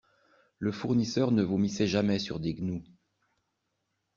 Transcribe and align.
Le 0.57 0.71
fournisseur 0.71 1.31
ne 1.31 1.43
vomissait 1.43 1.85
jamais 1.85 2.17
sur 2.17 2.39
des 2.39 2.55
gnous. 2.55 2.81